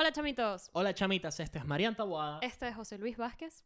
[0.00, 2.38] Hola chamitos, Hola chamitas, este es Marian Taboada.
[2.40, 3.64] este es José Luis Vázquez.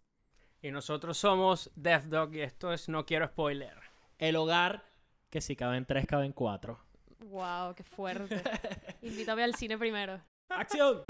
[0.63, 3.77] Y nosotros somos Death Dog y esto es No Quiero Spoiler.
[4.17, 4.83] El hogar
[5.29, 6.81] que si caben tres, caben cuatro.
[7.19, 8.43] Wow, qué fuerte.
[9.03, 10.23] Invítame al cine primero.
[10.49, 11.05] ¡Acción!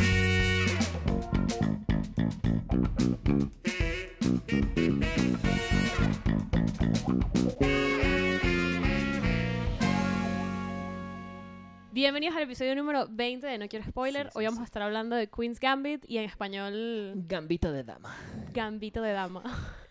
[11.93, 14.27] Bienvenidos al episodio número 20 de No Quiero Spoiler.
[14.27, 14.63] Sí, sí, Hoy vamos sí.
[14.63, 18.17] a estar hablando de Queen's Gambit y en español Gambito de dama.
[18.53, 19.43] Gambito de Dama.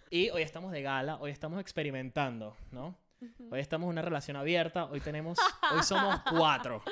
[0.09, 2.97] Y hoy estamos de gala, hoy estamos experimentando, ¿no?
[3.51, 5.37] Hoy estamos en una relación abierta, hoy tenemos,
[5.71, 6.83] hoy somos cuatro.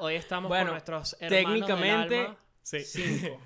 [0.00, 2.38] Hoy estamos Bueno, con nuestros hermanos técnicamente, del alma.
[2.62, 2.80] Sí.
[2.84, 3.40] Cinco.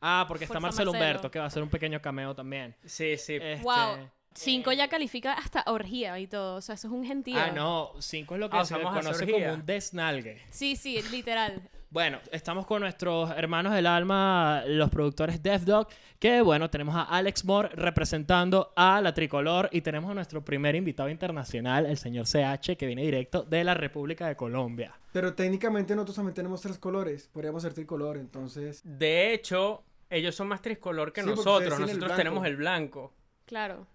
[0.00, 0.90] Ah, porque está Marcelo.
[0.90, 2.76] Humberto, que va a hacer un pequeño cameo también.
[2.84, 3.36] sí, sí.
[3.40, 4.10] Este, Wow.
[4.34, 6.56] Cinco ya califica hasta orgía y todo.
[6.56, 7.38] O sea, eso es un gentío.
[7.38, 10.40] Ah, no, cinco es lo que Ah, se hacer conoce como un desnalgue.
[10.50, 11.60] Sí, sí, literal.
[11.90, 15.88] Bueno, estamos con nuestros hermanos del alma, los productores Death Dog,
[16.18, 20.74] que bueno, tenemos a Alex Moore representando a la tricolor y tenemos a nuestro primer
[20.76, 24.94] invitado internacional, el señor CH, que viene directo de la República de Colombia.
[25.12, 27.28] Pero técnicamente nosotros también tenemos tres colores.
[27.32, 28.82] Podríamos ser tricolor, entonces.
[28.84, 31.72] De hecho, ellos son más tricolor que Sí, nosotros.
[31.80, 33.14] el Nosotros tenemos el blanco.
[33.46, 33.86] Claro.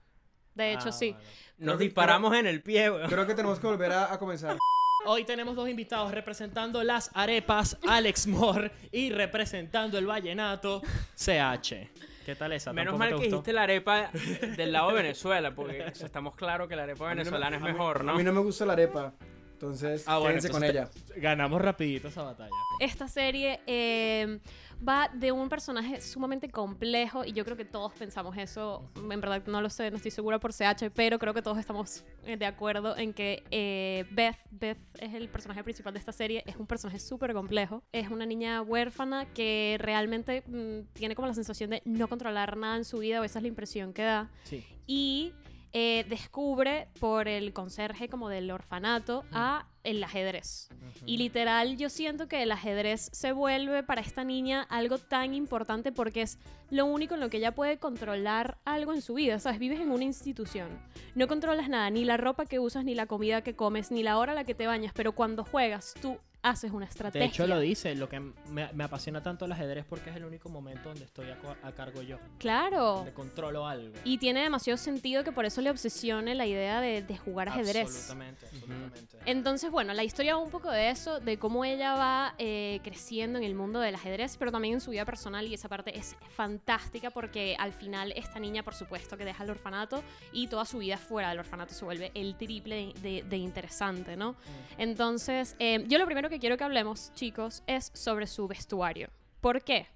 [0.55, 1.11] De hecho, Ah, sí.
[1.11, 1.25] vale.
[1.59, 3.09] Nos que- disparamos en el pie, weón.
[3.09, 4.57] Creo que tenemos que volver a, a comenzar.
[5.05, 10.81] Hoy tenemos dos invitados representando las arepas, Alex Moore, y representando el vallenato,
[11.15, 11.89] CH.
[12.25, 12.71] ¿Qué tal esa?
[12.71, 13.29] Menos ¿Tampoco mal que gustó?
[13.31, 14.09] dijiste la arepa
[14.55, 17.57] del lado de Venezuela, porque o sea, estamos claros que la arepa no me- venezolana
[17.57, 18.13] es mejor, ¿no?
[18.13, 19.13] A mí no me gusta la arepa.
[19.51, 21.13] Entonces, Ah, bueno, quédense con entonces ella.
[21.15, 22.51] te- Ganamos rapidito esa batalla.
[22.79, 24.39] Esta serie eh,
[24.87, 28.89] va de un personaje sumamente complejo y yo creo que todos pensamos eso.
[28.95, 32.03] En verdad no lo sé, no estoy segura por CH, pero creo que todos estamos
[32.25, 36.43] eh, de acuerdo en que eh, Beth, Beth es el personaje principal de esta serie,
[36.45, 37.83] es un personaje súper complejo.
[37.91, 42.77] Es una niña huérfana que realmente mm, tiene como la sensación de no controlar nada
[42.77, 44.65] en su vida, o esa es la impresión que da Sí.
[44.87, 45.33] y
[45.73, 50.69] eh, descubre por el conserje como del orfanato a el ajedrez.
[51.05, 55.91] Y literal yo siento que el ajedrez se vuelve para esta niña algo tan importante
[55.91, 56.39] porque es
[56.69, 59.59] lo único en lo que ella puede controlar algo en su vida, ¿sabes?
[59.59, 60.69] Vives en una institución,
[61.15, 64.17] no controlas nada, ni la ropa que usas, ni la comida que comes, ni la
[64.17, 67.25] hora a la que te bañas, pero cuando juegas tú haces una De estrategia.
[67.27, 70.49] hecho, lo dice, lo que me, me apasiona tanto el ajedrez porque es el único
[70.49, 71.37] momento donde estoy a,
[71.67, 72.95] a cargo yo, Claro.
[72.97, 73.95] donde controlo algo.
[74.03, 77.85] Y tiene demasiado sentido que por eso le obsesione la idea de, de jugar ajedrez.
[77.87, 79.17] Absolutamente, absolutamente.
[79.25, 83.39] Entonces, bueno, la historia va un poco de eso, de cómo ella va eh, creciendo
[83.39, 86.15] en el mundo del ajedrez, pero también en su vida personal y esa parte es
[86.35, 90.79] fantástica porque al final esta niña, por supuesto, que deja el orfanato y toda su
[90.79, 94.35] vida fuera del orfanato se vuelve el triple de, de- de interesante, ¿no?
[94.77, 99.09] Entonces, eh, yo lo primero que quiero que hablemos, chicos, es sobre su vestuario.
[99.41, 99.87] ¿Por qué?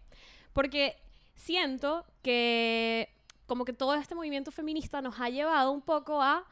[0.53, 0.95] Porque
[1.35, 3.09] siento que
[3.45, 6.45] como que todo este movimiento feminista nos ha llevado un poco a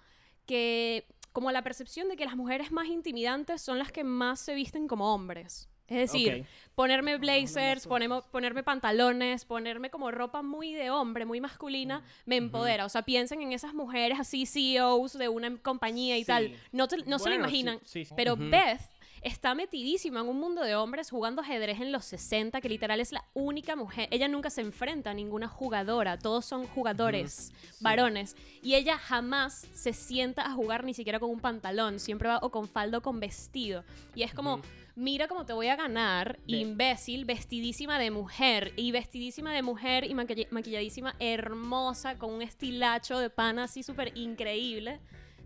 [0.46, 4.54] que como la percepción de que las mujeres más intimidantes son las que más se
[4.56, 5.68] visten como hombres.
[5.88, 6.48] Es decir, Ok.
[6.74, 12.86] ponerme blazers, ponerme, ponerme pantalones, ponerme como ropa muy de hombre, muy masculina, me empodera.
[12.86, 16.26] O sea, piensen en esas mujeres así, CEOs de una compañía y Sí.
[16.28, 16.56] tal.
[16.72, 17.80] No, te- no se lo Bueno, sí, imaginan.
[17.84, 18.14] sí, sí.
[18.16, 18.36] Pero.
[18.36, 18.82] Beth
[19.22, 23.12] está metidísima en un mundo de hombres jugando ajedrez en los 60, que literal es
[23.12, 24.08] la única mujer.
[24.12, 28.36] Ella nunca se enfrenta a ninguna jugadora, todos son jugadores, varones.
[28.62, 32.52] Y ella jamás se sienta a jugar ni siquiera con un pantalón, siempre va o
[32.52, 33.84] con falda o con vestido.
[34.14, 34.62] Y es como,
[34.96, 38.74] mira cómo te voy a ganar, De- imbécil, vestidísima de mujer.
[38.76, 44.16] Y vestidísima de mujer y maquilla- maquilladísima, hermosa, con un estilacho de pana así súper
[44.18, 45.00] increíble.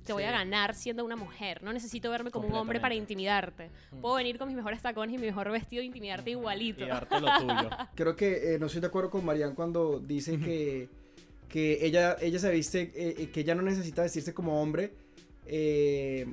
[0.03, 1.61] Te voy a ganar siendo una mujer.
[1.63, 3.69] No necesito verme como un hombre para intimidarte.
[4.01, 6.83] Puedo venir con mis mejores tacones y mi mejor vestido e intimidarte igualito.
[6.83, 7.69] Y darte lo tuyo.
[7.95, 10.89] Creo que eh, no estoy de acuerdo con Marian cuando dice que,
[11.47, 14.93] que ella, ella se viste, eh, eh, que ella no necesita vestirse como hombre.
[15.45, 16.25] eh,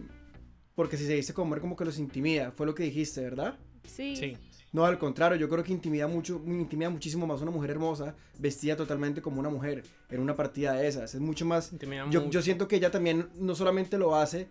[0.75, 2.53] porque si se viste como hombre, como que los intimida.
[2.53, 3.59] Fue lo que dijiste, ¿verdad?
[3.89, 4.15] Sí.
[4.15, 4.37] Sí.
[4.73, 8.77] No, al contrario, yo creo que intimida mucho, intimida muchísimo más una mujer hermosa, vestida
[8.77, 11.15] totalmente como una mujer en una partida de esas.
[11.15, 11.71] Es mucho más.
[12.11, 12.33] Yo, mucho.
[12.33, 14.49] yo siento que ella también no solamente lo hace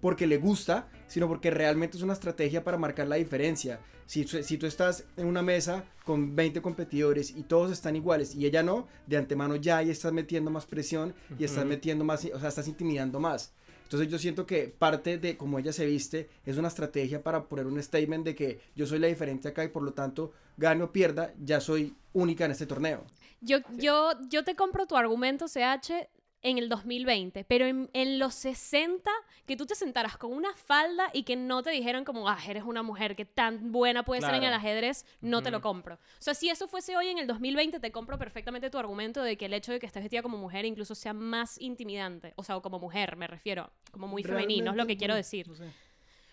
[0.00, 3.80] porque le gusta, sino porque realmente es una estrategia para marcar la diferencia.
[4.06, 8.34] Si, tú- si tú estás en una mesa con 20 competidores y todos están iguales
[8.34, 12.24] y ella no, de antemano ya ahí estás metiendo más presión y estás metiendo más,
[12.24, 13.52] o sea, estás intimidando más.
[13.90, 17.66] Entonces yo siento que parte de cómo ella se viste es una estrategia para poner
[17.66, 20.92] un statement de que yo soy la diferente acá y por lo tanto, gane o
[20.92, 23.04] pierda, ya soy única en este torneo.
[23.40, 26.08] Yo, yo, yo te compro tu argumento, CH,
[26.42, 29.10] en el 2020, pero en, en los 60,
[29.46, 32.64] que tú te sentaras con una falda y que no te dijeran como, ah, eres
[32.64, 34.56] una mujer que tan buena puede ser en el Claro.
[34.56, 35.96] ajedrez, no te lo compro.
[35.96, 39.36] O sea, si eso fuese hoy en el 2020, te compro perfectamente tu argumento de
[39.36, 42.32] que el hecho de que estés vestida como mujer incluso sea más intimidante.
[42.36, 45.46] O sea, o como mujer, me refiero, como muy femenino, es lo que quiero decir.
[45.48, 45.64] no sé.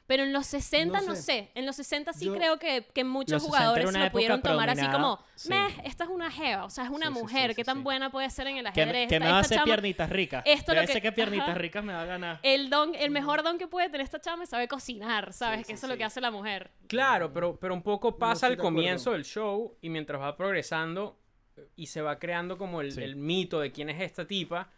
[0.08, 1.22] Pero en los 60 no No sé.
[1.22, 1.52] sé.
[1.54, 4.12] En los 60 sí Yo- creo que, que muchos Los 60 era jugadores una lo
[4.14, 5.50] pudieron tomar así como, sí.
[5.50, 7.64] meh, esta es una jeva, o sea, es una Sí, sí, sí, mujer, sí, qué
[7.66, 7.84] tan sí.
[7.84, 9.10] buena puede ser en el ajedrez.
[9.10, 10.44] que me va a hacer piernitas ricas.
[10.46, 11.58] Esto Debe lo que- ser que piernitas ajá.
[11.58, 12.40] ricas me va a ganar.
[12.44, 15.58] El, don, el mejor don que puede tener esta chama es saber cocinar, ¿sabes?
[15.60, 16.72] Sí, que sí, eso es lo que hace la mujer.
[16.88, 21.20] Claro, pero, pero un poco pasa al comienzo del show y mientras va progresando
[21.58, 23.02] eh, y se va creando como el, Sí.
[23.04, 24.70] el mito de quién es esta tipa,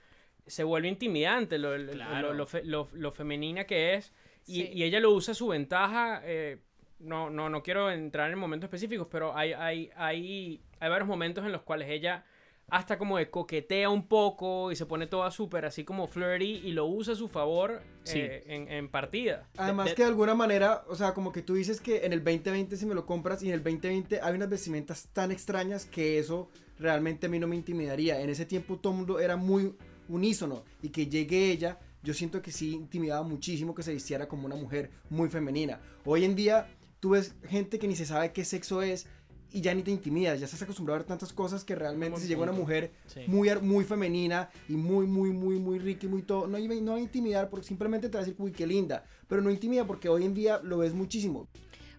[0.47, 2.29] se vuelve intimidante lo, el- el- Claro.
[2.29, 4.11] lo, lo fe- lo- lo femenina que es
[4.49, 4.69] y, Sí.
[4.73, 6.21] y ella lo usa a su ventaja.
[6.23, 6.57] eh,
[6.99, 11.45] no, no, no quiero entrar en momentos específicos, pero hay, hay, hay, hay varios momentos
[11.45, 12.25] en los cuales ella
[12.71, 16.71] hasta como de coquetea un poco y se pone toda súper así como flirty y
[16.73, 18.19] lo usa a su favor Sí.
[18.19, 19.47] eh, en, en partida.
[19.57, 22.19] Además de- que de alguna manera, o sea, como que tú dices que en el
[22.23, 26.19] 2020 si me lo compras y en el 2020 hay unas vestimentas tan extrañas que
[26.19, 28.19] eso realmente a mí no me intimidaría.
[28.21, 29.73] En ese tiempo todo el mundo era muy
[30.09, 34.45] unísono y que llegue ella, yo siento que sí intimidaba muchísimo que se vistiera como
[34.45, 35.79] una mujer muy femenina.
[36.05, 36.67] Hoy en día
[36.99, 39.07] tú ves gente que ni se sabe qué sexo es
[39.51, 42.21] y ya ni te intimidas, ya estás acostumbrado a ver tantas cosas que realmente Buen
[42.21, 43.21] si llega una mujer Sí.
[43.27, 46.47] muy, muy femenina y muy, muy, muy, muy rica y muy todo.
[46.47, 49.03] No no hay intimidar porque simplemente te va a decir, uy, qué linda.
[49.27, 51.47] Pero no intimida porque hoy en día lo ves muchísimo.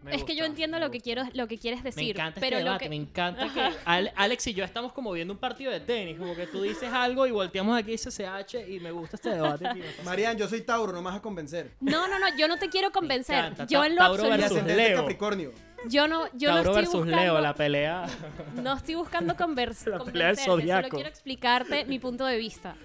[0.03, 2.17] Me es que yo entiendo me lo que quiero, lo que quieres Me decir.
[2.17, 5.13] encanta pero este lo debate, que, me encanta que Ale- Alex y yo estamos como
[5.13, 8.67] viendo un partido de tenis, como que tú dices algo y volteamos aquí dice CH
[8.69, 9.65] y me gusta este debate.
[10.05, 11.73] Marian, yo soy Tauro, no me vas a convencer.
[11.81, 13.37] No, no, no, yo no te quiero convencer.
[13.37, 13.67] encanta.
[13.67, 14.67] Yo en lo Tauro Y absoluto.
[14.75, 14.97] Leo.
[15.01, 15.53] Capricornio.
[15.87, 18.07] Yo no, yo no Tauro estoy versus buscando, Leo, la pelea.
[18.63, 22.77] No estoy buscando convers La pelea del convencerte, solo quiero explicarte mi punto de vista.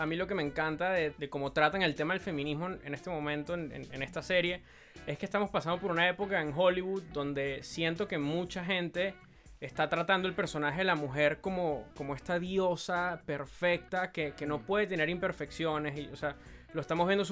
[0.00, 3.10] A mí lo que me encanta de, cómo tratan el tema del feminismo en, este
[3.10, 4.62] momento, en, esta serie,
[5.06, 9.14] es que estamos pasando por una época en Hollywood donde siento que mucha gente
[9.60, 14.60] está tratando el personaje de la mujer como, como esta diosa perfecta que, que no
[14.60, 15.98] puede tener imperfecciones.
[15.98, 16.34] Y, o sea,
[16.72, 17.24] lo estamos viendo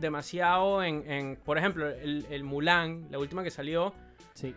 [0.00, 3.92] demasiado en, en, por ejemplo, el, el Mulan, la última que salió
[4.34, 4.54] Sí.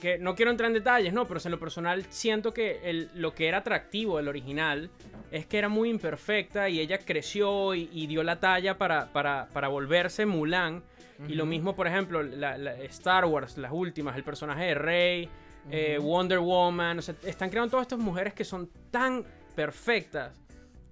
[0.00, 3.34] Que no quiero entrar en detalles, no, pero en lo personal siento que el- lo
[3.34, 4.90] que era atractivo del original
[5.30, 9.48] es que era muy imperfecta y ella creció y, y dio la talla para, para,
[9.52, 10.82] para volverse Mulan.
[11.28, 15.28] Y lo mismo, por ejemplo, la, la- Star Wars, las últimas, el personaje de Rey,
[15.70, 19.24] eh, Wonder Woman, o sea, están creando todas estas mujeres que son tan
[19.54, 20.38] perfectas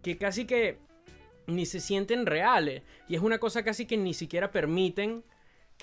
[0.01, 0.79] que casi que
[1.49, 2.83] ni se sienten reales.
[3.09, 5.25] Y es una cosa casi que ni siquiera permiten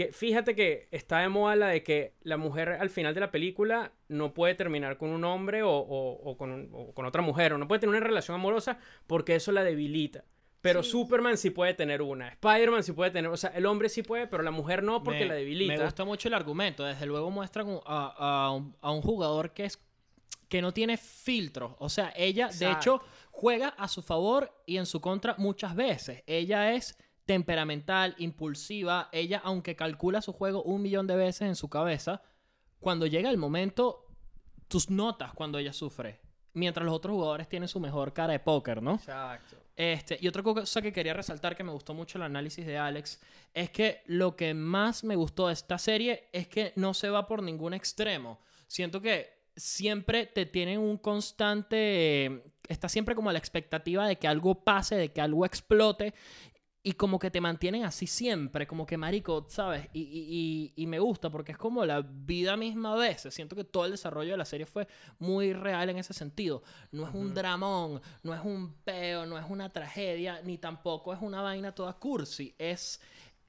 [0.06, 3.32] que fíjate que está de moda la de que la mujer al final de la
[3.32, 7.22] película no puede terminar con un hombre o, o- o con, un- o con otra
[7.22, 10.24] mujer, o no puede tener una relación amorosa porque eso la debilita.
[10.62, 10.92] Pero Sí.
[10.92, 14.28] Superman sí puede tener una, Spider-Man sí puede tener, o sea, el hombre sí puede,
[14.28, 15.74] pero la mujer no porque me, la debilita.
[15.78, 16.84] Me gusta mucho el argumento.
[16.86, 19.80] Desde luego muestran un- a, a un, a un jugador que es
[20.48, 21.74] que no tiene filtros.
[21.80, 23.02] O sea, ella de hecho
[23.32, 26.24] juega a su favor y en su contra muchas veces.
[26.26, 26.98] Ella es
[27.30, 29.08] temperamental, impulsiva.
[29.12, 32.24] Ella, aunque calcula su juego un millón de veces en su cabeza,
[32.80, 34.08] cuando llega el momento,
[34.68, 36.22] tus notas cuando ella sufre.
[36.56, 38.96] Mientras los otros jugadores tienen su mejor cara de póker, ¿no?
[38.96, 39.58] Exacto.
[39.76, 43.22] Este, y otra cosa que quería resaltar que me gustó mucho el análisis de Alex
[43.54, 47.28] es que lo que más me gustó de esta serie es que no se va
[47.28, 48.40] por ningún extremo.
[48.66, 52.26] Siento que siempre te tienen un constante.
[52.26, 56.14] eh, Está siempre como la expectativa de que algo pase, de que algo explote.
[56.90, 59.88] Y como que te mantienen así siempre, como que marico, ¿sabes?
[59.94, 60.26] Y, y-
[60.76, 63.32] y- y me gusta porque es como la vida misma a veces.
[63.32, 64.88] Siento que todo el desarrollo de la serie fue
[65.20, 66.64] muy real en ese sentido.
[66.92, 71.22] No es un dramón, no es un peo, no es una tragedia, ni tampoco es
[71.22, 72.56] una vaina toda cursi.
[72.58, 73.00] Es.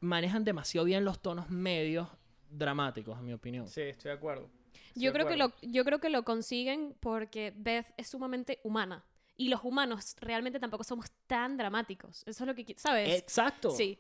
[0.01, 2.09] Manejan demasiado bien los tonos medios
[2.51, 3.67] dramáticos, en mi opinión.
[3.69, 4.51] Sí, estoy de acuerdo.
[4.89, 8.61] Estoy Yo de creo, que lo, yo creo que lo consiguen porque Beth es sumamente
[8.65, 9.03] humana.
[9.41, 12.23] Y los humanos realmente tampoco somos tan dramáticos.
[12.27, 13.19] Eso es lo que, ¿sabes?
[13.19, 13.71] Exacto.
[13.71, 13.99] Sí.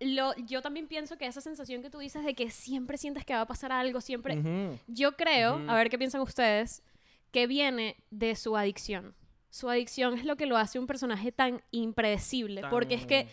[0.00, 3.32] Lo, yo también pienso que esa sensación que tú dices de que siempre sientes que
[3.32, 4.38] va a pasar algo, siempre...
[4.38, 4.78] Ujú.
[4.88, 5.70] Yo creo, Ujú.
[5.70, 6.82] a ver qué piensan ustedes,
[7.30, 9.14] que viene de su adicción.
[9.48, 12.62] Su adicción es lo que lo hace un personaje tan impredecible.
[12.68, 13.28] Porque es que...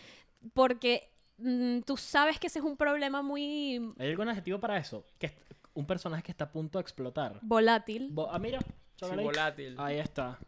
[0.54, 5.06] Porque mm, tú sabes que ese es un problema muy ¿Hay algún adjetivo para eso?
[5.18, 5.34] Que es
[5.74, 7.38] un personaje que está a punto de explotar.
[7.42, 8.08] volátil.
[8.12, 8.60] Bo- ah, mira.
[8.96, 9.76] Sí, volátil.
[9.78, 10.40] Ahí está.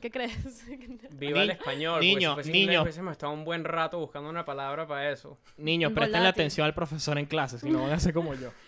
[0.00, 0.64] ¿Qué crees?
[1.12, 2.00] Viva el español.
[2.00, 2.62] niño, porque si fuese niño.
[2.64, 5.38] inglés hubiésemos estado un buen rato buscando una palabra para eso.
[5.56, 6.28] Niños, presten Volátil.
[6.40, 8.50] atención al profesor en clase, si no van a hacer como yo.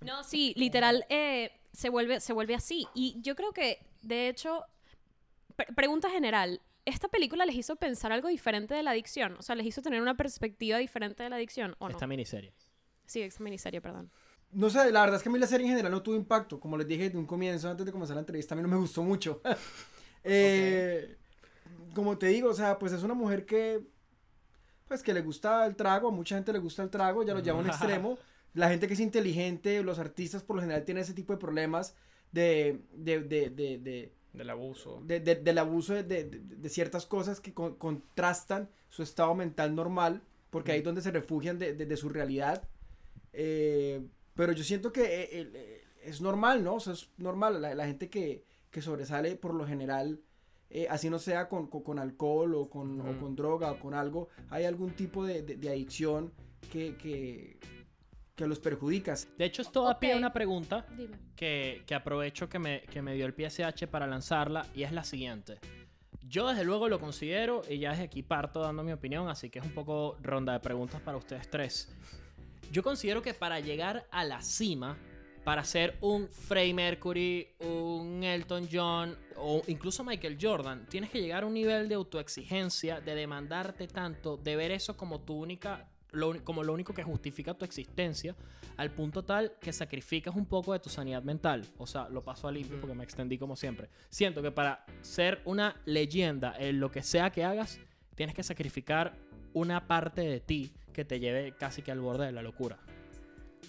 [0.00, 2.88] No, sí, literal, eh, se, vuelve, se vuelve así.
[2.92, 4.64] Y yo creo que, de hecho,
[5.54, 9.36] pre- pregunta general, ¿esta película les hizo pensar algo diferente de la adicción?
[9.38, 11.92] O sea, ¿les hizo tener una perspectiva diferente de la adicción o no?
[11.92, 12.52] Esta miniserie.
[13.06, 14.10] Sí, esta miniserie, perdón.
[14.50, 16.58] No sé, la verdad es que a mí la serie en general no tuvo impacto.
[16.58, 18.78] Como les dije de un comienzo, antes de comenzar la entrevista, a mí no me
[18.78, 19.40] gustó mucho.
[20.24, 21.16] Eh,
[21.94, 23.82] Como te digo, o sea, pues es una mujer que,
[24.88, 27.40] pues que le gusta el trago, a mucha gente le gusta el trago, ya lo
[27.40, 28.18] lleva a un extremo.
[28.54, 31.94] La gente que es inteligente, los artistas por lo general tienen ese tipo de problemas
[32.32, 35.02] de, de, de, de, de Del abuso.
[35.04, 40.22] de- de- del abuso de, de- ciertas cosas que con- contrastan su estado mental normal,
[40.50, 42.68] porque ahí es donde se refugian de, su realidad.
[43.32, 46.74] Eh, pero yo siento que eh, eh, es normal, ¿no?
[46.74, 47.60] O sea, es normal.
[47.62, 50.20] La, la gente que, que sobresale por lo general,
[50.70, 53.94] eh, así no sea con, con- con alcohol o con, o con droga o con
[53.94, 56.32] algo, hay algún tipo de, de- de adicción
[56.72, 57.60] que, que,
[58.34, 59.14] que los perjudica.
[59.38, 60.18] De hecho, esto da pie a Ok.
[60.20, 60.86] una pregunta
[61.36, 65.04] que, que aprovecho que me, que me dio el PSH para lanzarla y es la
[65.04, 65.58] siguiente.
[66.22, 69.58] Yo desde luego lo considero y ya desde aquí parto dando mi opinión, así que
[69.58, 71.94] es un poco ronda de preguntas para ustedes tres.
[72.70, 74.96] Yo considero que para llegar a la cima,
[75.44, 81.42] para ser un Freddie Mercury, un Elton John o incluso Michael Jordan, tienes que llegar
[81.42, 86.44] a un nivel de autoexigencia, de demandarte tanto, de ver eso como tu única, lo
[86.44, 88.36] como lo único que justifica tu existencia,
[88.76, 91.66] al punto tal que sacrificas un poco de tu sanidad mental.
[91.78, 93.88] O sea, lo paso a limpio porque me extendí como siempre.
[94.10, 97.80] Siento que para ser una leyenda en lo que sea que hagas,
[98.14, 99.16] tienes que sacrificar
[99.54, 102.78] una parte de ti que te lleve casi que al borde de la locura.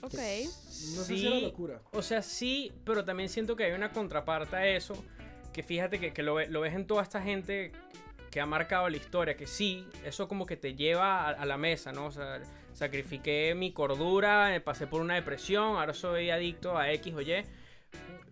[0.04, 0.14] Ok.
[0.14, 1.82] No sé si era locura.
[1.94, 4.94] O sea, sí, pero también siento que hay una contraparte a eso.
[5.54, 7.72] Que fíjate que, que lo, lo ves en toda esta gente
[8.32, 9.36] que ha marcado la historia.
[9.38, 12.08] Que sí, eso como que te lleva a, a la mesa, ¿no?
[12.08, 12.42] O sea,
[12.74, 17.44] sacrifiqué mi cordura, eh, pasé por una depresión, ahora soy adicto a X o Y.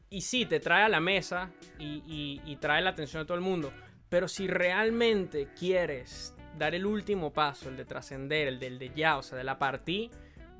[0.09, 3.35] Y sí, te trae a la mesa y, y- y trae la atención de todo
[3.37, 3.71] el mundo.
[4.09, 9.17] Pero si realmente quieres dar el último paso, el de trascender, el del de ya,
[9.17, 10.11] o sea, de la partí,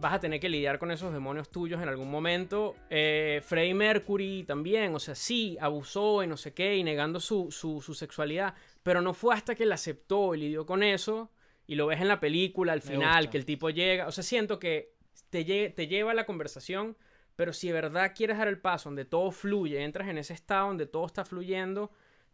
[0.02, 2.76] vas a tener que lidiar con esos demonios tuyos en algún momento.
[2.90, 7.52] Eh, Freddie Mercury también, o sea, sí, abusó y no sé qué, y negando su,
[7.52, 11.32] su, su sexualidad, pero no fue hasta que la aceptó y lidió con eso,
[11.68, 14.60] y lo ves en la película, al final, que el tipo llega, o sea, siento
[14.60, 14.96] que
[15.30, 16.98] te, lle- te lleva a la conversación,
[17.36, 20.68] pero si de verdad quieres dar el paso donde todo fluye, entras en ese estado
[20.68, 21.92] donde todo está fluyendo,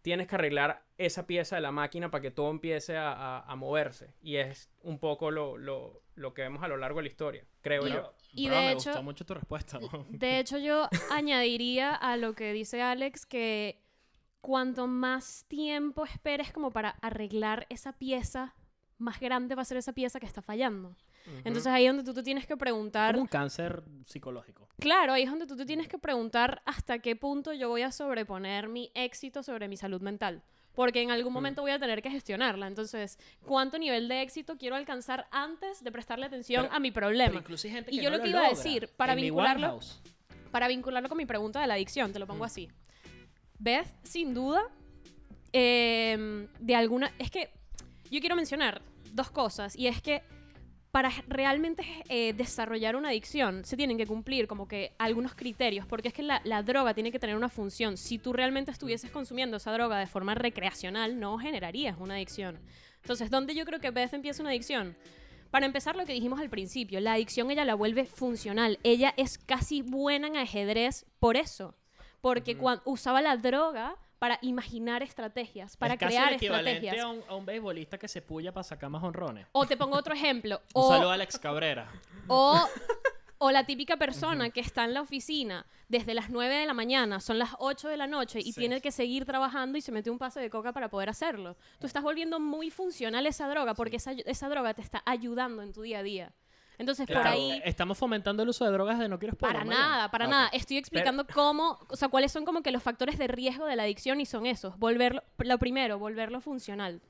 [0.07, 3.55] tienes que arreglar esa pieza de la máquina para que todo empiece a, a- a
[3.57, 4.13] moverse.
[4.21, 7.43] Y es un poco lo, lo- lo que vemos a lo largo de la historia,
[7.61, 8.13] creo Y- yo.
[8.31, 9.79] Y Bro, de me hecho, gustó mucho tu respuesta.
[10.09, 13.81] De hecho, yo añadiría a lo que dice Alex que
[14.39, 18.55] cuanto más tiempo esperes como para arreglar esa pieza,
[18.97, 20.95] más grande va a ser esa pieza que está fallando.
[21.43, 24.67] Entonces ahí es donde tú te tienes que preguntar, Como un cáncer psicológico.
[24.79, 27.91] claro, ahí es donde tú te tienes que preguntar hasta qué punto yo voy a
[27.91, 30.43] sobreponer mi éxito sobre mi salud mental.
[30.73, 32.67] Porque en algún momento voy a tener que gestionarla.
[32.67, 33.17] Entonces,
[33.47, 37.33] ¿cuánto nivel de éxito quiero alcanzar antes de prestarle atención Pero- a mi problema?
[37.39, 39.79] incluso hay gente Y yo no lo que iba a decir, para vincularlo-
[40.51, 42.45] para vincularlo con mi pregunta de la adicción, te lo pongo Mm.
[42.45, 42.69] así.
[43.57, 44.61] Beth, sin duda,
[45.53, 47.11] eh, de alguna...
[47.19, 47.49] Es que
[48.11, 48.81] yo quiero mencionar
[49.13, 50.21] dos cosas, y es que
[50.97, 56.07] para realmente eh, desarrollar una adicción se tienen que cumplir como que algunos criterios, porque
[56.07, 57.97] es que la, la droga tiene que tener una función.
[57.97, 62.57] Si tú realmente estuvieses consumiendo esa droga de forma recreacional, no generarías una adicción.
[63.03, 64.97] Entonces, ¿dónde yo creo que Beth empieza una adicción?
[65.51, 68.79] Para empezar, lo que dijimos al principio, la adicción ella la vuelve funcional.
[68.81, 71.75] Ella es casi buena en ajedrez por eso.
[72.21, 77.05] Porque cuando usaba la droga para imaginar estrategias, para es casi crear el equivalente estrategias.
[77.05, 79.47] A un, a un beisbolista que se puya para sacar más honrones.
[79.51, 80.61] O te pongo otro ejemplo.
[80.73, 81.89] Un o, saludo a Alex Cabrera.
[82.27, 82.67] o,
[83.37, 87.19] o la típica persona que está en la oficina desde las 9 de la mañana,
[87.19, 88.59] son las 8 de la noche y Sí.
[88.59, 91.55] tiene que seguir trabajando y se mete un pase de coca para poder hacerlo.
[91.79, 95.71] Tú estás volviendo muy funcional esa droga porque esa, esa droga te está ayudando en
[95.73, 96.33] tu día a día.
[96.79, 97.61] Entonces, por ahí...
[97.65, 100.49] Estamos fomentando el uso de drogas de no quiero Para nada, para nada.
[100.49, 103.83] Estoy explicando cómo, o sea, cuáles son como que los factores de riesgo de la
[103.83, 104.77] adicción y son esos.
[104.77, 107.01] Volverlo, lo primero, volverlo funcional.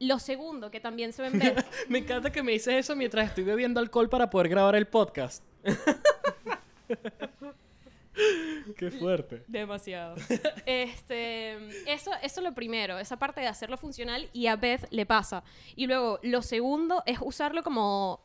[0.00, 3.44] Lo segundo, que también se ven ver, Me encanta que me dices eso mientras estoy
[3.44, 5.44] bebiendo alcohol para poder grabar el podcast.
[8.76, 9.44] Qué fuerte.
[9.46, 10.16] demasiado.
[10.66, 11.52] Este,
[11.90, 15.44] eso, eso es lo primero, esa parte de hacerlo funcional y a Beth le pasa.
[15.76, 18.20] Y luego, lo segundo es usarlo como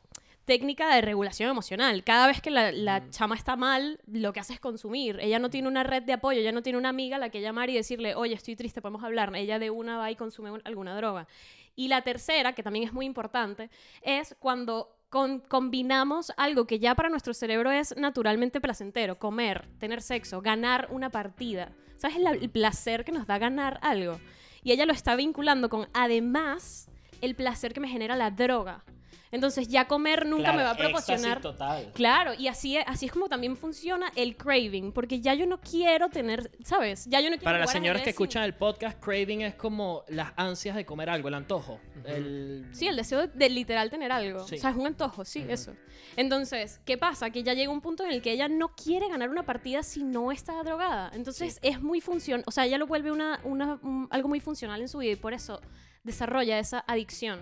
[0.48, 2.04] técnica de regulación emocional.
[2.06, 5.20] Cada vez que la, la chama está mal, lo que hace es consumir.
[5.22, 7.42] Ella no tiene una red de apoyo, ella no tiene una amiga a la que
[7.42, 9.36] llamar y decirle, oye, estoy triste, podemos hablar.
[9.36, 11.28] Ella de una va y consume un- alguna droga.
[11.76, 13.70] Y la tercera, que también es muy importante,
[14.02, 20.02] es cuando con- combinamos algo que ya para nuestro cerebro es naturalmente placentero, comer, tener
[20.02, 21.74] sexo, ganar una partida.
[21.98, 24.18] ¿Sabes la- el placer que nos da ganar algo?
[24.64, 26.90] Y ella lo está vinculando con, además,
[27.22, 28.84] el placer que me genera la droga.
[29.32, 31.42] Entonces ya comer nunca me va a proporcionar...
[31.42, 31.92] total.
[31.94, 35.60] Claro, y así es, así es como también funciona el craving, porque ya yo no
[35.60, 37.06] quiero tener, ¿sabes?
[37.08, 40.32] Ya yo no quiero Para las señoras que escuchan el podcast, craving es como las
[40.38, 41.80] ansias de comer algo, el antojo.
[42.06, 42.66] el...
[42.72, 44.48] Sí, el deseo de, de literal tener algo.
[44.48, 44.56] Sí.
[44.56, 45.74] O sea, es un antojo, sí, eso.
[46.16, 47.30] Entonces, ¿qué pasa?
[47.30, 50.04] Que ya llega un punto en el que ella no quiere ganar una partida si
[50.04, 51.12] no está drogada.
[51.14, 52.44] Entonces, es muy funcional.
[52.48, 55.16] O sea, ella lo vuelve una, una- un- algo muy funcional en su vida y
[55.18, 55.60] por eso
[56.04, 57.40] desarrolla esa adicción.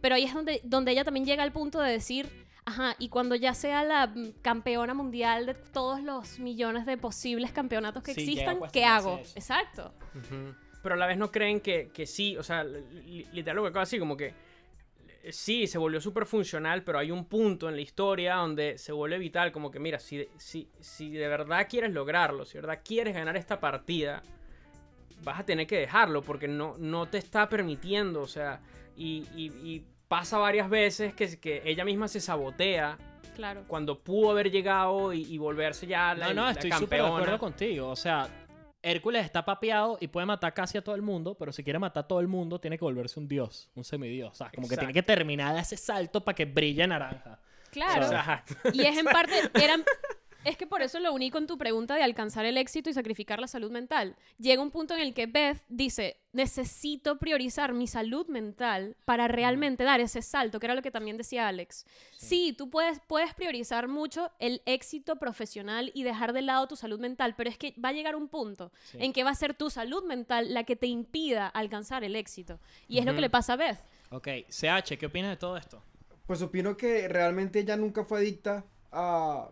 [0.00, 2.28] Pero ahí es donde, donde ella también llega al punto de decir.
[2.64, 4.12] Ajá, y cuando ya sea la
[4.42, 9.18] campeona mundial de todos los millones de posibles campeonatos que Sí, existan, ¿qué cuestionarse hago?
[9.20, 9.32] eso.
[9.38, 9.94] Exacto.
[10.82, 13.72] Pero a la vez no creen que, que sí, o sea, li- literal lo que
[13.72, 14.34] de decir, como que
[15.22, 18.92] eh, sí, se volvió súper funcional, pero hay un punto en la historia donde se
[18.92, 22.82] vuelve vital, como que mira, si, si, si de verdad quieres lograrlo, si de verdad
[22.84, 24.22] quieres ganar esta partida,
[25.24, 28.60] vas a tener que dejarlo porque no, no te está permitiendo, o sea,
[28.98, 32.98] y, y- y pasa varias veces que, que ella misma se sabotea
[33.36, 33.64] Claro.
[33.68, 37.06] cuando pudo haber llegado y, y volverse ya la, No, no, la estoy súper de
[37.06, 37.88] acuerdo contigo.
[37.88, 38.26] O sea,
[38.82, 42.04] Hércules está papeado y puede matar casi a todo el mundo, pero si quiere matar
[42.04, 44.32] a todo el mundo, tiene que volverse un dios, un semidios.
[44.32, 47.38] O sea, como que tiene que terminar de ese salto para que brille naranja.
[47.70, 48.06] Claro.
[48.06, 48.54] Exacto.
[48.72, 49.84] Y es en parte, eran,
[50.44, 53.40] es que por eso lo único en tu pregunta de alcanzar el éxito y sacrificar
[53.40, 54.16] la salud mental.
[54.38, 59.84] Llega un punto en el que Beth dice, necesito priorizar mi salud mental para realmente
[59.84, 61.84] dar ese salto, que era lo que también decía Alex.
[62.12, 66.98] Sí, tú puedes, puedes priorizar mucho el éxito profesional y dejar de lado tu salud
[67.00, 68.98] mental, pero es que va a llegar un punto Sí.
[69.00, 72.58] en que va a ser tu salud mental la que te impida alcanzar el éxito.
[72.88, 73.78] Y es lo que le pasa a Beth.
[74.10, 75.82] Ok, CH, ¿qué opinas de todo esto?
[76.26, 79.50] Pues opino que realmente ella nunca fue adicta a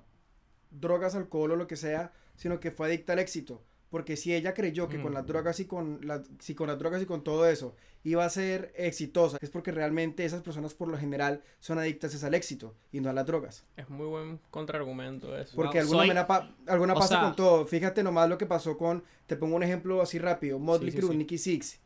[0.81, 3.63] drogas, alcohol o lo que sea, sino que fue adicta al éxito.
[3.91, 7.01] Porque si ella creyó que con las drogas y con las, si con las drogas
[7.01, 10.99] y con todo eso iba a ser exitosa, es porque realmente esas personas por lo
[10.99, 13.65] general son adictas al éxito y no a las drogas.
[13.77, 15.55] Es muy buen contraargumento eso.
[15.55, 17.67] Porque Wow, alguna, soy- manera pa- alguna o pasa sea- con todo.
[17.67, 21.01] Fíjate nomás lo que pasó con, te pongo un ejemplo así rápido, Motley Sí, sí,
[21.01, 21.17] Crue, sí.
[21.19, 21.79] Nicky Six.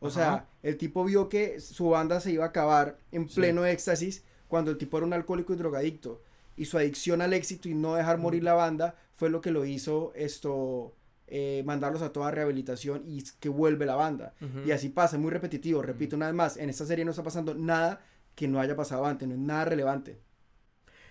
[0.00, 0.14] O Ajá.
[0.14, 4.70] sea, el tipo vio que su banda se iba a acabar en pleno éxtasis cuando
[4.72, 6.20] el tipo era un alcohólico y drogadicto.
[6.56, 9.64] Y su adicción al éxito y no dejar morir la banda fue lo que lo
[9.64, 10.94] hizo esto,
[11.26, 14.34] eh, mandarlos a toda rehabilitación y que vuelve la banda.
[14.66, 15.82] Y así pasa, es muy repetitivo.
[15.82, 18.00] Repito una vez más, en esta serie no está pasando nada
[18.34, 20.18] que no haya pasado antes, no es nada relevante.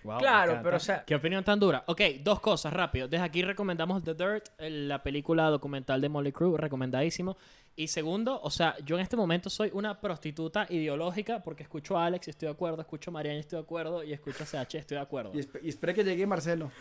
[0.04, 1.84] Wow, Claro, pero, o sea- ¿Qué opinión tan dura?
[1.88, 3.08] Ok, dos cosas rápido.
[3.08, 7.38] Desde aquí recomendamos The Dirt, la película documental de Molly Crew, recomendadísimo.
[7.76, 12.06] Y segundo, o sea, yo en este momento soy una prostituta ideológica porque escucho a
[12.06, 14.46] Alex y estoy de acuerdo, escucho a Mariana y estoy de acuerdo, y escucho a
[14.46, 15.32] CH y estoy de acuerdo.
[15.34, 15.60] Y, esp-
[15.90, 16.72] y que llegue Marcelo.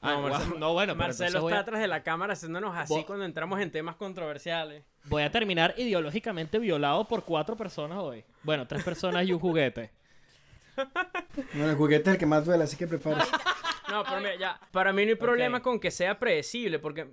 [0.00, 2.76] Ah, No, wow, Marcelo- no, bueno, pero Marcelo está a- atrás de la cámara haciéndonos
[2.76, 4.84] así cuando entramos en temas controversiales.
[5.06, 8.22] Voy a terminar ideológicamente violado por cuatro personas hoy.
[8.44, 9.90] Bueno, tres personas y un juguete.
[11.54, 13.30] Bueno, el juguete es el que más duele, así que prepárese.
[13.88, 17.06] No, pero mira, ya, para mí no hay problema con que sea predecible, porque,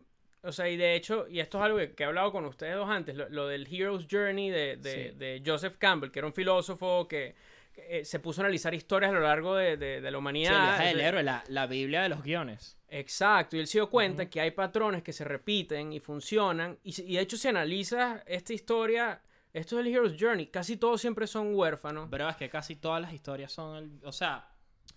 [0.43, 2.89] o sea, y de hecho, y esto es algo que, he hablado con ustedes dos
[2.89, 5.17] antes, lo, lo del Hero's Journey de, de- Sí.
[5.17, 7.36] de Joseph Campbell, que era un filósofo que,
[7.73, 10.15] que, eh, se puso a analizar historias a lo largo de, de- la Sí, el
[10.15, 10.51] humanidad.
[10.63, 12.77] viaje del Ese- héroe, la, la Biblia de los guiones.
[12.89, 16.99] Exacto, y él se dio cuenta que hay patrones que se repiten y funcionan, y,
[17.04, 19.21] y de hecho si analizas esta historia,
[19.54, 22.08] esto es el Hero's Journey, casi todos siempre son huérfanos.
[22.12, 23.77] Pero es que casi todas las historias son...
[23.77, 24.47] el- o sea,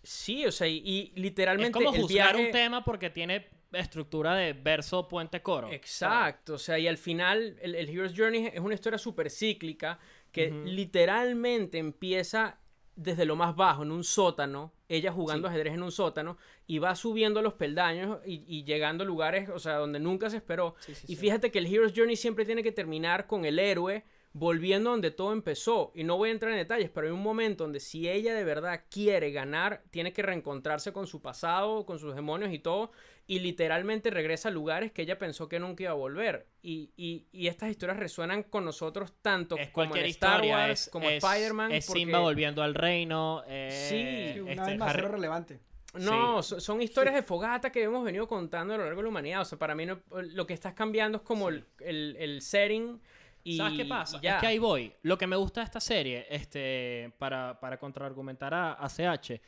[0.02, 2.46] Sí, o sea, y, y es literalmente como el juzgar viaje...
[2.46, 3.48] un tema porque tiene
[3.80, 5.70] estructura de verso, puente, coro.
[5.72, 9.98] Exacto, o sea, y al final el, el Hero's Journey es una historia súper cíclica
[10.32, 10.50] que
[10.98, 12.58] literalmente empieza
[12.96, 15.52] desde lo más bajo, en un sótano, ella jugando Sí.
[15.54, 19.58] ajedrez en un sótano, y va subiendo los peldaños y, y llegando a lugares, o
[19.58, 20.76] sea, donde nunca se esperó.
[20.78, 24.04] Sí, sí, y fíjate que el Hero's Journey siempre tiene que terminar con el héroe
[24.36, 25.92] volviendo donde todo empezó.
[25.94, 28.44] Y no voy a entrar en detalles, pero hay un momento donde si ella de
[28.44, 32.90] verdad quiere ganar, tiene que reencontrarse con su pasado, con sus demonios y todo.
[33.26, 36.46] Y literalmente regresa a lugares que ella pensó que nunca iba a volver.
[36.62, 40.82] Y, y- y estas historias resuenan con nosotros tanto Es como en Star historia, Wars,
[40.82, 41.72] es, como es- Spider-Man.
[41.72, 43.42] Es porque- Simba volviendo al reino.
[43.46, 45.60] eh, Sí, Una este, vez más, Harry- relevante.
[45.94, 49.08] No, so- son historias de fogata que hemos venido contando a lo largo de la
[49.10, 49.42] humanidad.
[49.42, 53.00] O sea, para mí no- lo que estás cambiando es como el, el- el setting.
[53.44, 54.20] Y, ¿Sabes qué pasa?
[54.20, 54.36] ya.
[54.36, 54.92] Es que ahí voy.
[55.02, 59.40] Lo que me gusta de esta serie, este, para, para contraargumentar a, a CH,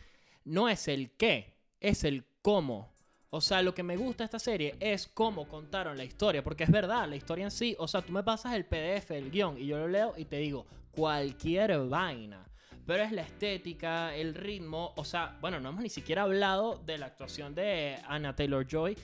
[0.45, 2.95] no es el qué, es el cómo.
[3.31, 6.65] O sea, lo que me gusta de esta serie es cómo contaron la historia, porque
[6.65, 9.59] es verdad, la historia en sí, o sea, tú me pasas el PDF, el guion,
[9.59, 12.47] y yo lo leo y te digo, cualquier vaina.
[12.87, 16.99] Pero es la estética, el ritmo, o sea, bueno, no hemos ni siquiera hablado de
[16.99, 18.97] la actuación de Anna Taylor Joy.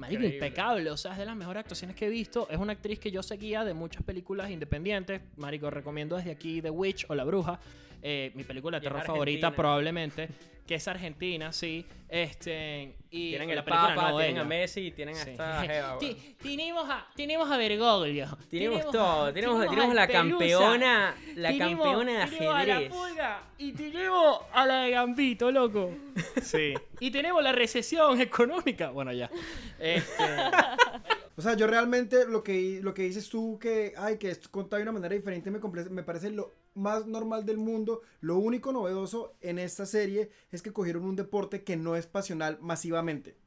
[0.00, 0.46] Marico, Increíble.
[0.46, 0.90] impecable.
[0.90, 2.48] O sea, es de las mejores actuaciones que he visto.
[2.50, 5.20] Es una actriz que yo seguía de muchas películas independientes.
[5.36, 7.60] Marico, recomiendo desde aquí The Witch o La Bruja.
[8.02, 10.28] eh, mi película de terror favorita probablemente.
[10.70, 11.84] Que es argentina, sí.
[12.08, 14.42] Este, y Tienen el Papa, no, tienen ella.
[14.42, 15.30] a Messi y tienen a Sí.
[15.30, 16.36] esta jeva, Ti- weón.
[16.40, 18.38] Tenemos a, tenemos a Bergoglio.
[18.48, 20.06] Tenemos todo, tenemos, la Pelusa.
[20.06, 22.92] campeona, la Tenemos- campeona de tenemos a la ajedrez.
[22.92, 25.90] pulga y tenemos a la de Gambito, loco.
[26.40, 26.74] Sí.
[27.00, 28.90] y tenemos la recesión económica.
[28.90, 29.28] Bueno, ya.
[29.80, 30.22] Este,
[31.40, 34.76] O sea, yo realmente lo que, lo que dices tú, que, ay, que es contado
[34.76, 38.02] de una manera diferente, me, me parece lo más normal del mundo.
[38.20, 42.58] Lo único novedoso en esta serie es que cogieron un deporte que no es pasional
[42.60, 43.38] masivamente.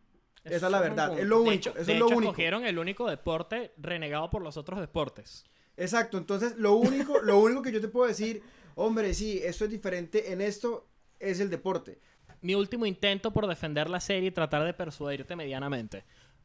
[0.43, 2.31] Eso Esa es la verdad, es lo único, hecho, eso es lo hecho, único.
[2.31, 5.45] escogieron el único deporte renegado por los otros deportes.
[5.77, 8.41] Exacto, entonces lo único, lo único que yo te puedo decir,
[8.73, 10.87] hombre, sí, esto es diferente en esto,
[11.19, 11.99] es el deporte.
[12.41, 16.03] Mi último intento por defender la serie y tratar de persuadirte medianamente.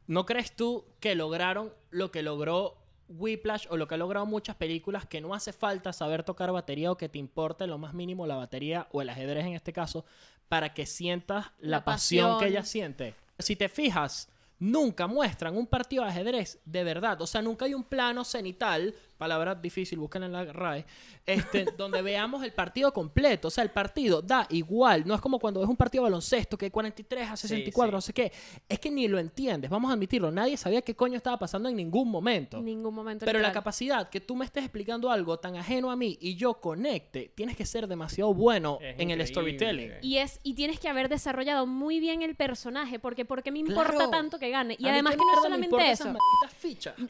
[0.09, 2.77] ¿No crees tú que lograron lo que logró
[3.09, 6.91] Whiplash o lo que ha logrado muchas películas que no hace falta saber tocar batería
[6.91, 10.05] o que te importe lo más mínimo la batería o el ajedrez en este caso
[10.47, 12.51] para que sientas la, La pasión, que pasión.
[12.51, 13.15] ella siente?
[13.37, 17.21] Si te fijas, nunca muestran un partido de ajedrez de verdad.
[17.21, 20.85] O sea, nunca hay un plano cenital, palabra difícil, busquen en la RAE,
[21.25, 23.49] este, donde veamos el partido completo.
[23.49, 25.03] O sea, el partido da igual.
[25.05, 27.93] No es como cuando ves un partido de baloncesto que hay 43 a 64, sí.
[27.93, 28.31] no sé qué.
[28.67, 30.31] Es que ni lo entiendes, vamos a admitirlo.
[30.31, 32.57] Nadie sabía qué coño estaba pasando en ningún momento.
[32.57, 33.25] En ningún momento.
[33.25, 36.55] Pero la capacidad que tú me estés explicando algo tan ajeno a mí y yo
[36.55, 39.95] conecte, tienes que ser demasiado bueno Es en el storytelling.
[40.01, 43.91] Y es y tienes que haber desarrollado muy bien el personaje, porque porque me importa
[43.91, 44.11] Claro.
[44.11, 44.77] tanto que gane.
[44.79, 46.15] Y A además que no es solamente eso.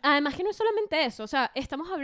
[0.01, 1.98] Además que no es solamente eso, o sea, estamos hablando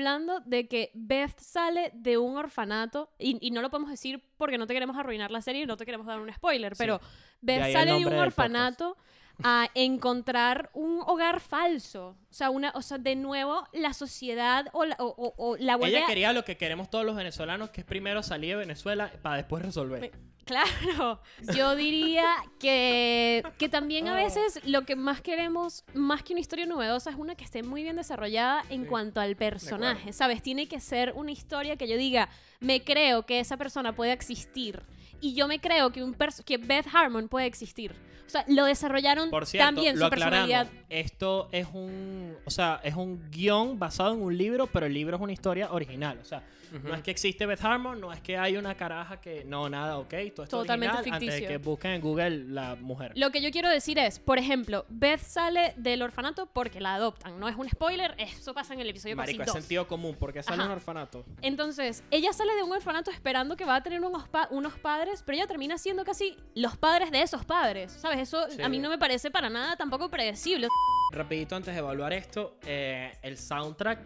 [0.46, 4.68] de que Beth sale de un orfanato y, y no lo podemos decir porque no
[4.68, 7.00] te queremos arruinar la serie y no te queremos dar un spoiler, pero
[7.42, 8.98] Beth sale de un orfanato
[9.44, 14.86] a encontrar un hogar falso, o sea, una, o sea, de nuevo la sociedad o
[14.86, 18.24] la, o, o- la Ella quería lo que queremos todos los venezolanos, que es primero
[18.24, 20.12] salir de Venezuela para después resolver.
[20.46, 21.20] Claro,
[21.56, 22.26] yo diría
[22.60, 24.16] que, que también a Ah.
[24.24, 27.82] veces lo que más queremos, más que una historia novedosa, es una que esté muy
[27.84, 30.14] bien desarrollada en Sí, cuanto al personaje.
[30.14, 30.42] ¿sabes?
[30.44, 32.30] Tiene que ser una historia que yo diga,
[32.60, 34.82] me creo que esa persona puede existir
[35.30, 37.94] y yo me creo que, un que Beth Harmon puede existir.
[38.26, 40.68] O sea, lo desarrollaron Por cierto, tan bien, lo su personalidad.
[40.90, 45.16] Esto es un, o sea, es un guion basado en un libro, pero el libro
[45.18, 46.18] es una historia original.
[46.22, 46.42] O sea,
[46.76, 46.88] Ujú.
[46.88, 50.00] no es que existe Beth Harmon, no es que hay una caraja que no nada,
[50.00, 51.48] ok, todo esto Totalmente original antes de ficticio.
[51.48, 53.12] que busquen en Google la mujer.
[53.16, 57.40] Lo que yo quiero decir es, por ejemplo, Beth sale del orfanato porque la adoptan.
[57.40, 59.56] No es un spoiler, eso pasa en el episodio casi Marico, es dos.
[59.56, 60.66] sentido común, porque sale Ajá.
[60.66, 61.24] un orfanato.
[61.44, 65.15] Entonces, ella sale de un orfanato esperando que va a tener unos, pa- unos padres,
[65.24, 68.20] pero ella termina siendo casi los padres de esos padres, ¿sabes?
[68.20, 68.62] Eso Sí.
[68.62, 70.68] a mí no me parece para nada tampoco predecible.
[71.12, 74.00] Rapidito antes de evaluar esto, eh, el soundtrack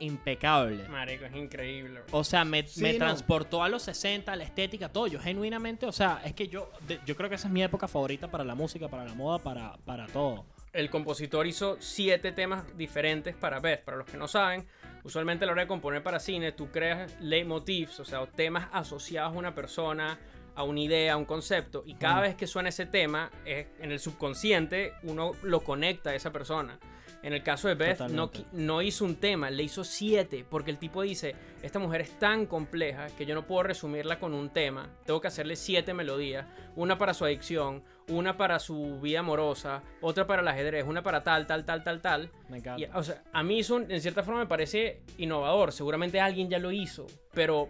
[0.00, 0.88] impecable.
[0.88, 2.00] Marico, es increíble.
[2.00, 2.18] bro.
[2.18, 2.98] O sea, me, Sí, me no.
[3.00, 5.06] transportó a los 60, la estética, todo.
[5.06, 7.86] Yo genuinamente, o sea, es que yo, de- yo creo que esa es mi época
[7.88, 10.46] favorita para la música, para la moda, para, para todo.
[10.72, 13.82] El compositor hizo siete temas diferentes para Beth.
[13.84, 14.66] Para los que no saben,
[15.04, 19.34] usualmente a la hora de componer para cine, tú creas leitmotifs, o sea, temas asociados
[19.34, 20.18] a una persona,
[20.60, 21.82] a una idea, a un concepto.
[21.86, 26.14] Y cada vez que suena ese tema, es- en el subconsciente uno lo conecta a
[26.14, 26.78] esa persona.
[27.22, 30.78] En el caso de Beth, no, no hizo un tema, le hizo siete, porque el
[30.78, 34.88] tipo dice, esta mujer es tan compleja que yo no puedo resumirla con un tema,
[35.04, 36.46] tengo que hacerle siete melodías,
[36.76, 41.22] una para su adicción, una para su vida amorosa, otra para el ajedrez, una para
[41.22, 42.30] tal, tal, tal, tal, tal.
[42.48, 42.80] Me encanta.
[42.80, 46.58] Y, o sea, a mí eso en cierta forma me parece innovador, seguramente alguien ya
[46.58, 47.68] lo hizo, pero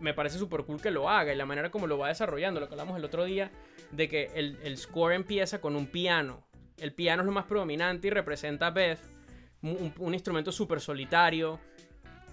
[0.00, 2.68] me parece súper cool que lo haga y la manera como lo va desarrollando, lo
[2.68, 3.50] que hablamos el otro día,
[3.92, 6.42] de que el, el score empieza con un piano.
[6.78, 9.00] El piano es lo más predominante y representa a Beth,
[9.62, 11.60] un, instrumento súper solitario,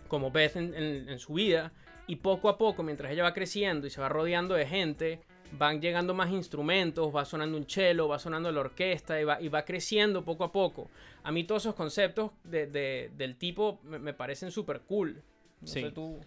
[0.08, 1.71] como Beth en, en- en su vida.
[2.10, 5.19] Y poco a poco, mientras ella va creciendo y se va rodeando de gente,
[5.51, 9.49] van llegando más instrumentos, va sonando un cello, va sonando la orquesta y va, y
[9.49, 10.89] va creciendo poco a poco.
[11.23, 15.21] A mí todos esos conceptos de- de- del tipo me, me parecen súper cool.
[15.60, 15.82] No Sí.
[15.82, 16.21] sé tú.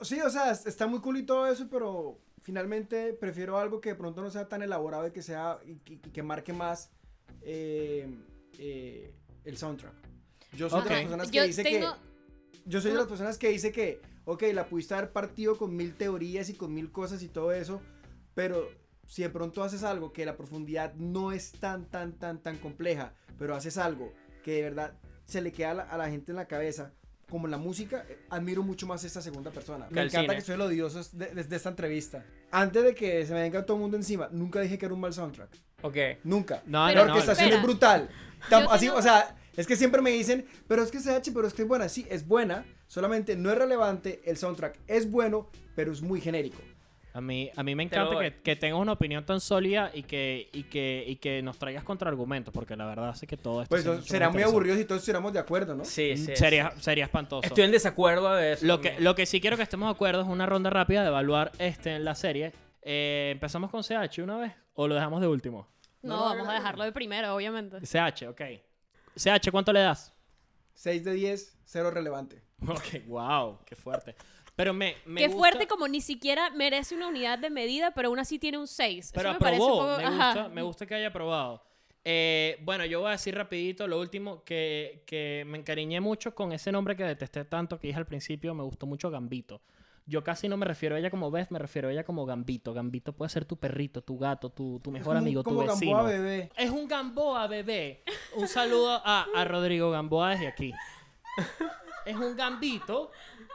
[0.00, 3.90] Sí, o sea, es- está muy cool y todo eso, pero finalmente prefiero algo que
[3.90, 6.90] de pronto no sea tan elaborado y que sea y, que- y que marque más
[7.42, 8.08] eh,
[8.58, 9.94] eh, el soundtrack.
[10.56, 10.84] Yo soy Ok.
[10.86, 11.92] de las personas que Yo dice tengo...
[11.94, 11.98] que
[12.66, 15.94] yo soy de las personas que dice que, ok, la pudiste haber partido con mil
[15.94, 17.80] teorías y con mil cosas y todo eso,
[18.34, 18.68] pero
[19.06, 23.14] si de pronto haces algo que la profundidad no es tan, tan, tan, tan compleja,
[23.38, 26.36] pero haces algo que de verdad se le queda a la, a la gente en
[26.36, 26.92] la cabeza,
[27.30, 29.88] como en la música, eh, admiro mucho más esta segunda persona.
[29.88, 30.34] Que Me encanta cine.
[30.36, 32.24] que soy el odioso de, de- de esta entrevista.
[32.50, 35.00] Antes de que se me venga todo el mundo encima, nunca dije que era un
[35.00, 35.50] mal soundtrack.
[35.82, 35.96] Ok.
[36.24, 36.62] Nunca.
[36.66, 37.12] No, Pero no, la no.
[37.12, 37.56] orquestación espera.
[37.60, 38.08] es brutal.
[38.50, 41.46] Yo así, tengo- o sea, es que siempre me dicen, pero es que CH, pero
[41.46, 41.88] es que es buena.
[41.88, 44.20] Sí, es buena, solamente no es relevante.
[44.24, 46.58] El soundtrack es bueno, pero es muy genérico.
[47.18, 50.48] A mí, a mí me encanta que, que tengas una opinión tan sólida y que,
[50.52, 53.82] y que, y que nos traigas contraargumentos, porque la verdad es que todo esto Pues
[53.82, 55.84] siempre no, es será muy aburrido si todos estuviéramos de acuerdo, ¿no?
[55.84, 56.36] Sí, sí.
[56.36, 57.44] Sería, sería espantoso.
[57.44, 58.64] Estoy en desacuerdo de eso.
[58.64, 61.08] Lo que, lo que sí quiero que estemos de acuerdo es una ronda rápida de
[61.08, 62.52] evaluar este, en la serie.
[62.82, 65.66] Eh, ¿Empezamos con CH una vez o lo dejamos de último?
[66.02, 67.80] No, vamos a dejarlo de primero, obviamente.
[67.80, 68.42] CH, ok.
[69.16, 70.14] CH, ¿cuánto le das?
[70.74, 72.44] 6 de 10, cero relevante.
[72.66, 74.14] Ok, wow, qué fuerte.
[74.58, 78.08] Pero me, me Qué gusta- fuerte como ni siquiera merece una unidad de medida, pero
[78.08, 79.12] aún así tiene un 6.
[79.14, 80.10] Pero Eso me parece un aprobó, poco...
[80.10, 81.62] me, gusta, me gusta que haya aprobado.
[82.04, 86.50] Eh, bueno, yo voy a decir rapidito lo último, que, que me encariñé mucho con
[86.52, 89.60] ese nombre que detesté tanto que dije al principio, me gustó mucho Gambito.
[90.06, 92.74] Yo casi no me refiero a ella como Beth, me refiero a ella como Gambito.
[92.74, 95.60] Gambito puede ser tu perrito, tu gato, tu, tu mejor Es como- amigo, tu como
[95.66, 95.92] vecino.
[95.98, 96.50] Gamboa bebé.
[96.56, 98.02] Es un Gamboa, bebé.
[98.34, 100.72] Un saludo a, a Rodrigo Gamboa desde aquí.
[102.06, 103.10] Es un Gambito.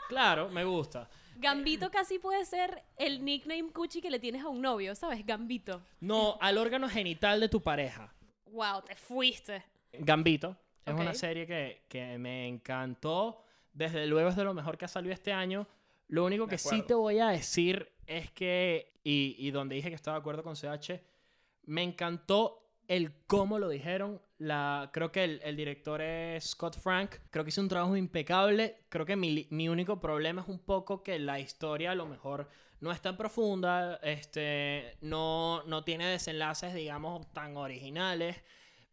[0.08, 1.10] Claro, me gusta.
[1.36, 5.26] Gambito casi puede ser el nickname cuchi que le tienes a un novio, ¿sabes?
[5.26, 5.82] Gambito.
[6.00, 8.14] No, al órgano genital de tu pareja.
[8.52, 9.64] Wow, te fuiste.
[9.94, 10.56] Gambito.
[10.86, 13.42] Es una serie que, que me encantó.
[13.74, 15.68] Desde luego es de lo mejor que ha salido este año.
[16.08, 19.96] Lo único que sí te voy a decir es que, y, y donde dije que
[19.96, 21.02] estaba de acuerdo con CH,
[21.66, 24.22] me encantó el cómo lo dijeron.
[24.92, 27.16] Creo que el, director es Scott Frank.
[27.30, 28.86] Creo que hizo un trabajo impecable.
[28.90, 32.50] Creo que mi, mi único problema es un poco que la historia a lo mejor
[32.80, 34.00] no es tan profunda.
[34.04, 38.38] Este, no, no tiene desenlaces, digamos, tan originales.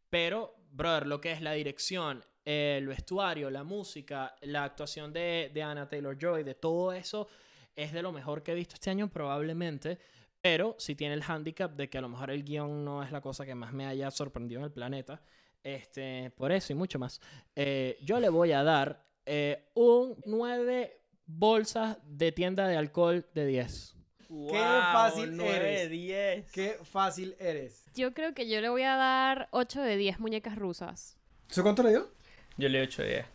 [0.08, 5.62] Pero, brother, lo que es la dirección, el vestuario, la música, la actuación de, de
[5.62, 7.28] Anna Taylor Joy, de todo eso,
[7.74, 9.98] es de lo mejor que he visto este año, probablemente.
[10.40, 13.20] Pero sí tiene el handicap de que a lo mejor el guion no es la
[13.20, 15.20] cosa que más me haya sorprendido en el planeta.
[15.62, 17.20] Este, por eso y mucho más.
[17.54, 23.46] Eh, yo le voy a dar eh, un 9 bolsas de tienda de alcohol de
[23.46, 23.96] 10.
[24.30, 25.90] Wow, fácil nueve de eres.
[25.90, 26.52] 10.
[26.52, 27.84] Qué fácil eres.
[27.94, 31.18] Yo creo que yo le voy a dar 8 de 10 muñecas rusas.
[31.48, 32.08] ¿Eso cuánto le dio?
[32.56, 33.26] Yo le doy 8 de 10.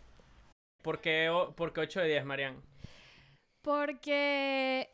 [0.82, 2.62] ¿Por qué, o- por qué 8 de 10, Marian?
[3.62, 4.88] Porque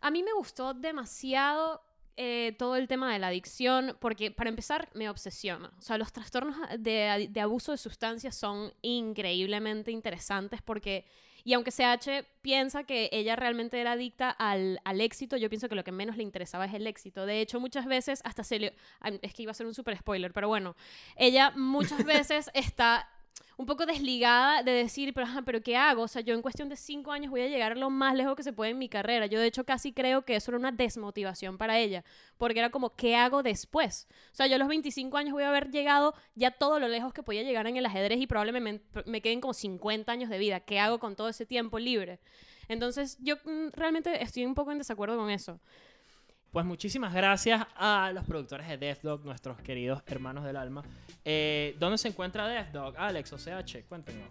[0.00, 1.83] a mí me gustó demasiado
[2.16, 5.72] eh, todo el tema de la adicción, porque para empezar me obsesiona.
[5.78, 11.04] O sea, los trastornos de, de abuso de sustancias son increíblemente interesantes porque,
[11.42, 15.74] y aunque CH piensa que ella realmente era adicta al, al éxito, yo pienso que
[15.74, 17.26] lo que menos le interesaba es el éxito.
[17.26, 18.74] De hecho, muchas veces hasta se le...
[19.22, 20.76] Es que iba a ser un super spoiler, pero bueno,
[21.16, 23.08] ella muchas veces está
[23.56, 26.02] un poco desligada de decir, pero, ajá, pero ¿qué hago?
[26.02, 28.42] O sea, yo en cuestión de cinco años voy a llegar lo más lejos que
[28.42, 29.26] se puede en mi carrera.
[29.26, 32.04] Yo de hecho casi creo que eso era una desmotivación para ella,
[32.36, 34.08] porque era como, ¿qué hago después?
[34.32, 37.12] O sea, yo a los 25 años voy a haber llegado ya todo lo lejos
[37.12, 40.60] que podía llegar en el ajedrez y probablemente me, queden como 50 años de vida.
[40.60, 42.18] ¿Qué hago con todo ese tiempo libre?
[42.68, 45.60] Entonces, yo mm, realmente estoy un poco en desacuerdo con eso.
[46.54, 50.84] Pues muchísimas gracias a los productores de Death Dog, nuestros queridos hermanos del alma.
[51.24, 52.94] Eh, ¿Dónde se encuentra Death Dog?
[52.96, 54.28] Alex o CH, cuéntenos.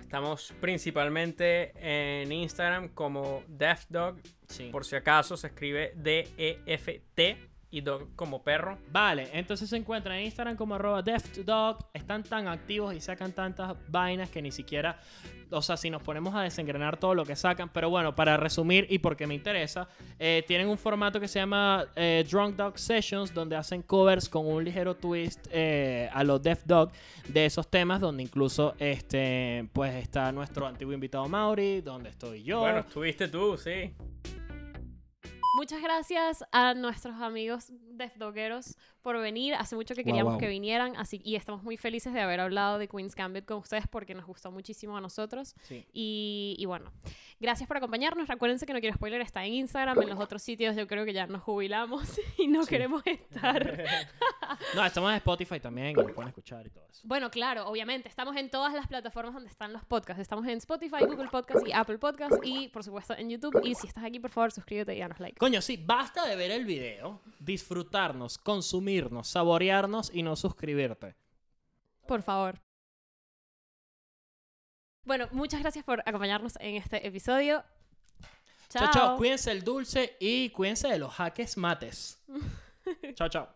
[0.00, 4.16] Estamos principalmente en Instagram como DeathDog.
[4.48, 4.70] Sí.
[4.72, 8.78] Por si acaso se escribe D-E-F-T y dog como perro.
[8.90, 11.78] Vale, entonces se encuentran en Instagram como arroba DeathDog.
[11.94, 14.98] Están tan activos y sacan tantas vainas que ni siquiera...
[15.52, 17.70] O sea, si nos ponemos a desengranar todo lo que sacan.
[17.70, 21.86] Pero bueno, para resumir y porque me interesa, eh, tienen un formato que se llama
[21.96, 26.62] eh, Drunk Dog Sessions, donde hacen covers con un ligero twist eh, a los Death
[26.66, 26.92] Dog
[27.26, 32.60] de esos temas, donde incluso este, pues está nuestro antiguo invitado Mauri, donde estoy yo.
[32.60, 33.92] Bueno, estuviste tú, sí.
[35.54, 39.54] Muchas gracias a nuestros amigos Deathdogueros por venir.
[39.54, 42.86] Hace mucho que queríamos que vinieran, así y estamos muy felices de haber hablado de
[42.86, 45.56] Queen's Gambit con ustedes porque nos gustó muchísimo a nosotros.
[45.62, 45.86] Sí.
[45.92, 46.92] Y, y bueno,
[47.40, 48.28] gracias por acompañarnos.
[48.28, 51.12] Recuérdense que No Quiero Spoiler está en Instagram, en los otros sitios yo creo que
[51.12, 53.84] ya nos jubilamos y no queremos estar.
[54.74, 57.02] No, estamos en Spotify también, y nos pueden escuchar y todo eso.
[57.04, 60.20] Bueno, claro, obviamente, estamos en todas las plataformas donde están los podcasts.
[60.20, 63.60] Estamos en Spotify, Google Podcasts y Apple Podcasts y por supuesto en YouTube.
[63.62, 65.38] Y si estás aquí, por favor, suscríbete y danos like.
[65.40, 71.16] Coño, sí, basta de ver el video, disfrutarnos, consumirnos, saborearnos y no suscribirte.
[72.06, 72.60] Por favor.
[75.02, 77.64] Bueno, muchas gracias por acompañarnos en este episodio.
[78.68, 79.16] Chao, chao.
[79.16, 82.22] Cuídense el dulce y cuídense de los jaques mates.
[83.14, 83.48] chao, chao.